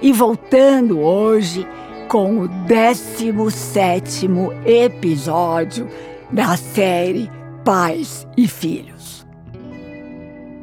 [0.00, 1.66] E voltando hoje
[2.08, 4.28] com o 17
[4.64, 5.88] episódio
[6.30, 7.30] da série
[7.64, 9.26] Pais e Filhos.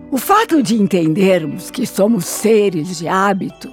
[0.09, 3.71] O fato de entendermos que somos seres de hábito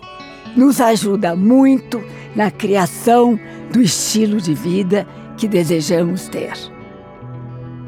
[0.57, 2.03] nos ajuda muito
[2.35, 3.39] na criação
[3.73, 6.55] do estilo de vida que desejamos ter.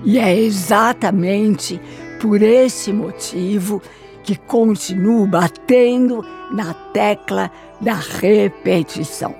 [0.05, 1.81] E é exatamente
[2.21, 4.04] por esse motivo que
[4.35, 9.35] continuo batendo na tecla da repetição.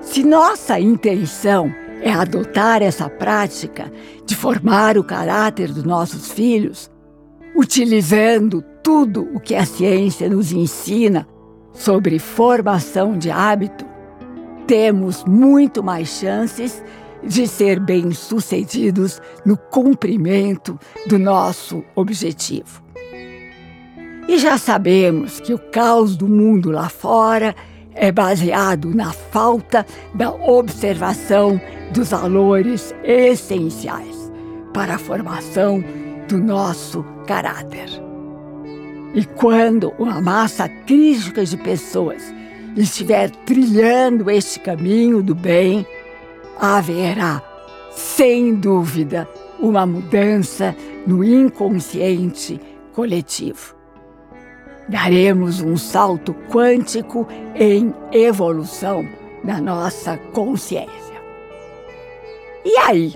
[0.00, 3.90] Se nossa intenção é adotar essa prática
[4.26, 6.90] de formar o caráter dos nossos filhos,
[7.56, 11.26] utilizando tudo o que a ciência nos ensina
[11.72, 13.86] sobre formação de hábito,
[14.66, 16.82] temos muito mais chances
[17.22, 22.83] de ser bem-sucedidos no cumprimento do nosso objetivo.
[24.26, 27.54] E já sabemos que o caos do mundo lá fora
[27.94, 31.60] é baseado na falta da observação
[31.92, 34.32] dos valores essenciais
[34.72, 35.84] para a formação
[36.26, 37.88] do nosso caráter.
[39.14, 42.34] E quando uma massa crítica de pessoas
[42.76, 45.86] estiver trilhando este caminho do bem,
[46.58, 47.42] haverá,
[47.92, 49.28] sem dúvida,
[49.60, 50.74] uma mudança
[51.06, 52.58] no inconsciente
[52.92, 53.83] coletivo
[54.88, 59.06] daremos um salto quântico em evolução
[59.42, 61.14] da nossa consciência.
[62.64, 63.14] E aí?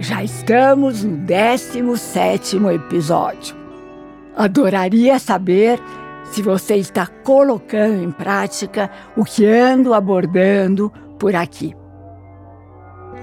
[0.00, 3.56] Já estamos no 17 episódio.
[4.36, 5.80] Adoraria saber
[6.30, 11.74] se você está colocando em prática o que ando abordando por aqui.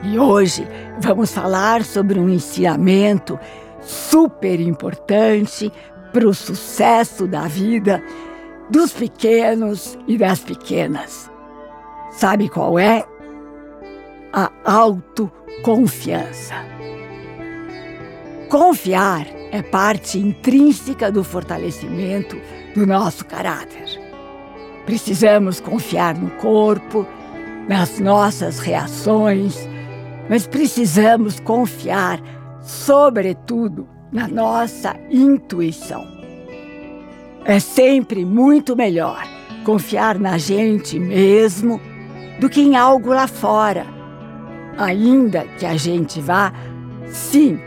[0.03, 0.67] E hoje
[0.99, 3.39] vamos falar sobre um ensinamento
[3.81, 5.71] super importante
[6.15, 8.01] para o sucesso da vida
[8.69, 11.29] dos pequenos e das pequenas.
[12.09, 13.03] Sabe qual é?
[14.31, 16.53] A autoconfiança.
[18.47, 22.37] Confiar é parte intrínseca do fortalecimento
[22.73, 24.01] do nosso caráter.
[24.85, 27.05] Precisamos confiar no corpo,
[27.67, 29.67] nas nossas reações,
[30.29, 32.21] mas precisamos confiar,
[32.61, 36.07] sobretudo, na nossa intuição.
[37.43, 39.21] É sempre muito melhor
[39.65, 41.81] confiar na gente mesmo
[42.39, 43.85] do que em algo lá fora,
[44.77, 46.53] ainda que a gente vá,
[47.09, 47.59] sim,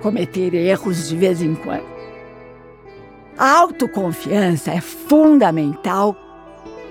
[0.00, 1.96] cometer erros de vez em quando.
[3.36, 6.16] A autoconfiança é fundamental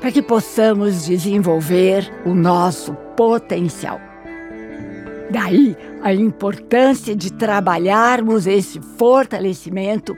[0.01, 3.99] para que possamos desenvolver o nosso potencial.
[5.29, 10.15] Daí a importância de trabalharmos esse fortalecimento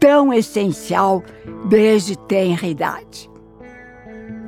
[0.00, 1.22] tão essencial
[1.68, 3.30] desde tenra idade.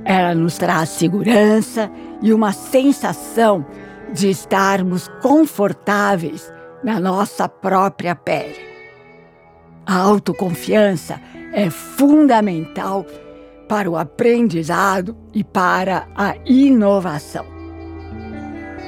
[0.04, 1.90] Ela nos traz segurança
[2.22, 3.66] e uma sensação
[4.12, 8.58] de estarmos confortáveis na nossa própria pele.
[9.86, 11.20] A autoconfiança
[11.52, 13.04] é fundamental
[13.68, 17.59] para o aprendizado e para a inovação.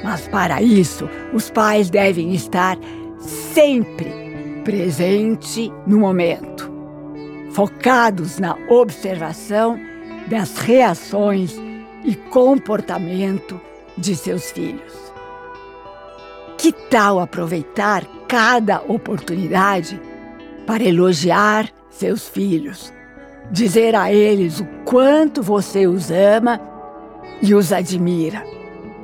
[0.03, 2.77] Mas para isso, os pais devem estar
[3.53, 4.11] sempre
[4.63, 6.71] presente no momento,
[7.51, 9.79] focados na observação
[10.27, 11.55] das reações
[12.03, 13.59] e comportamento
[13.97, 14.93] de seus filhos.
[16.57, 19.99] Que tal aproveitar cada oportunidade
[20.65, 22.93] para elogiar seus filhos,
[23.51, 26.59] dizer a eles o quanto você os ama
[27.41, 28.62] e os admira?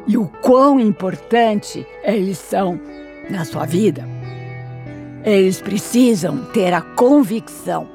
[0.09, 2.81] E o quão importante eles são
[3.29, 4.03] na sua vida.
[5.23, 7.87] Eles precisam ter a convicção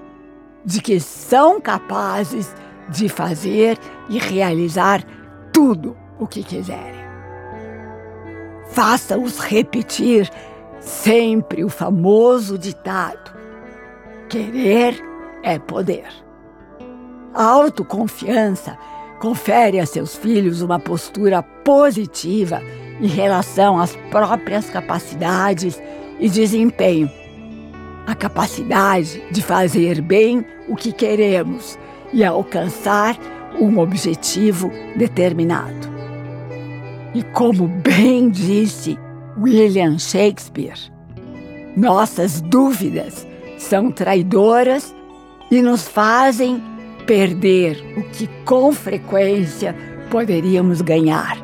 [0.64, 2.55] de que são capazes
[2.88, 3.76] de fazer
[4.08, 5.02] e realizar
[5.52, 7.02] tudo o que quiserem.
[8.70, 10.31] Faça-os repetir
[10.78, 13.37] sempre o famoso ditado:
[14.28, 15.02] querer
[15.43, 16.06] é poder.
[17.34, 18.78] A autoconfiança
[19.25, 22.61] confere a seus filhos uma postura positiva
[23.00, 25.81] em relação às próprias capacidades
[26.21, 27.11] e desempenho.
[28.06, 31.79] A capacidade de fazer bem o que queremos
[32.12, 33.17] e alcançar
[33.59, 35.88] um objetivo determinado.
[37.15, 38.99] E como bem disse
[39.38, 40.93] William Shakespeare,
[41.75, 44.94] nossas dúvidas são traidoras
[45.50, 46.62] e nos fazem
[47.06, 49.75] perder o que com frequência
[50.11, 51.37] poderíamos ganhar,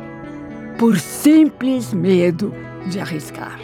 [0.78, 2.54] por simples medo
[2.86, 3.58] de arriscar.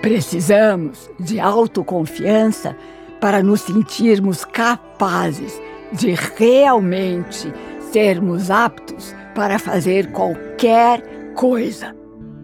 [0.00, 2.76] Precisamos de autoconfiança
[3.20, 5.60] para nos sentirmos capazes
[5.92, 7.52] de realmente
[7.92, 11.02] sermos aptos para fazer qualquer
[11.34, 11.94] coisa,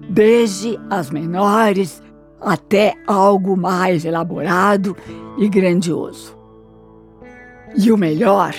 [0.08, 2.02] desde as menores
[2.40, 4.96] até algo mais elaborado
[5.38, 6.33] e grandioso.
[7.76, 8.54] E o melhor,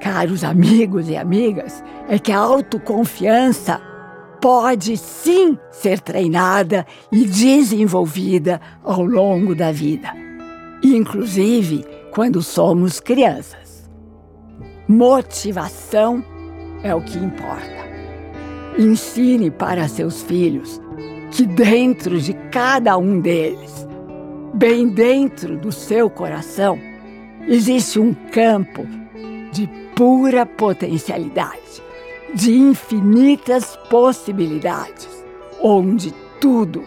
[0.00, 3.80] caros amigos e amigas, é que a autoconfiança
[4.40, 10.08] pode sim ser treinada e desenvolvida ao longo da vida,
[10.82, 13.90] inclusive quando somos crianças.
[14.86, 16.22] Motivação
[16.82, 17.84] é o que importa.
[18.78, 20.78] Ensine para seus filhos
[21.30, 23.88] que dentro de cada um deles,
[24.52, 26.78] bem dentro do seu coração,
[27.48, 28.86] existe um campo
[29.52, 31.82] de pura potencialidade,
[32.34, 35.08] de infinitas possibilidades,
[35.62, 36.82] onde tudo,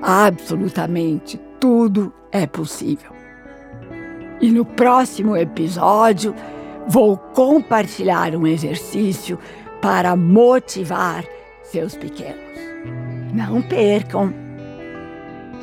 [0.00, 3.12] absolutamente tudo é possível.
[4.40, 6.34] E no próximo episódio,
[6.86, 9.38] vou compartilhar um exercício
[9.80, 11.24] para motivar
[11.62, 12.36] seus pequenos.
[13.32, 14.32] Não percam!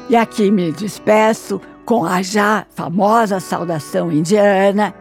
[0.09, 4.93] E aqui me despeço com a já famosa saudação indiana: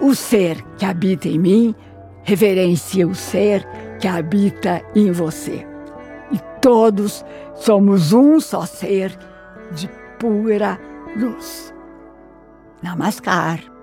[0.00, 1.74] o ser que habita em mim
[2.22, 3.66] reverencia o ser
[4.00, 5.66] que habita em você.
[6.32, 7.24] E todos
[7.54, 9.16] somos um só ser
[9.72, 9.88] de
[10.18, 10.78] pura
[11.16, 11.72] luz.
[12.82, 13.75] Namaskar.